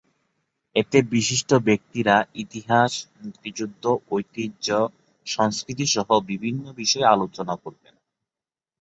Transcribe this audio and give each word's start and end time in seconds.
এতে 0.75 0.97
বিশিষ্ট 1.11 1.49
ব্যক্তিরা 1.67 2.15
ইতিহাস, 2.35 2.91
মুক্তিযুদ্ধ, 3.21 3.83
ঐতিহ্য, 4.11 4.67
সংস্কৃতিসহ 5.27 6.07
বিভিন্ন 6.29 6.63
বিষয়ে 6.73 7.11
আলোচনা 7.15 7.55
করবেন। 7.55 7.93